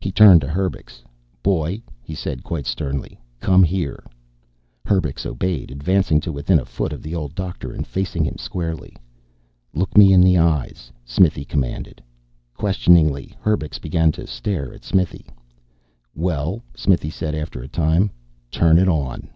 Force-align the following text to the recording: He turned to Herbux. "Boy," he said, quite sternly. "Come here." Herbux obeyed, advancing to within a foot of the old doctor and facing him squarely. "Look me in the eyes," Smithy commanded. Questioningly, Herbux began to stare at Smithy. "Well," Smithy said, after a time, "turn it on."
He 0.00 0.10
turned 0.10 0.40
to 0.40 0.46
Herbux. 0.48 1.02
"Boy," 1.42 1.82
he 2.00 2.14
said, 2.14 2.42
quite 2.42 2.64
sternly. 2.64 3.20
"Come 3.38 3.62
here." 3.62 4.02
Herbux 4.86 5.26
obeyed, 5.26 5.70
advancing 5.70 6.22
to 6.22 6.32
within 6.32 6.58
a 6.58 6.64
foot 6.64 6.90
of 6.90 7.02
the 7.02 7.14
old 7.14 7.34
doctor 7.34 7.70
and 7.74 7.86
facing 7.86 8.24
him 8.24 8.38
squarely. 8.38 8.96
"Look 9.74 9.94
me 9.94 10.14
in 10.14 10.22
the 10.22 10.38
eyes," 10.38 10.90
Smithy 11.04 11.44
commanded. 11.44 12.00
Questioningly, 12.54 13.34
Herbux 13.42 13.78
began 13.78 14.10
to 14.12 14.26
stare 14.26 14.72
at 14.72 14.84
Smithy. 14.84 15.26
"Well," 16.14 16.62
Smithy 16.74 17.10
said, 17.10 17.34
after 17.34 17.60
a 17.60 17.68
time, 17.68 18.10
"turn 18.50 18.78
it 18.78 18.88
on." 18.88 19.28